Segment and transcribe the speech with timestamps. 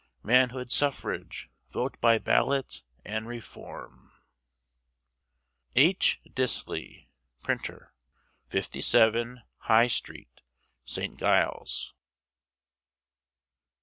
[0.23, 1.51] Manhood Suffrage!
[1.69, 2.81] Vote by Ballot!
[3.05, 4.11] and Reform!"
[5.75, 6.19] H.
[6.27, 7.05] Disley,
[7.43, 7.93] Printer,
[8.47, 10.41] 57, High Street,
[10.85, 11.19] St.
[11.19, 11.93] Giles.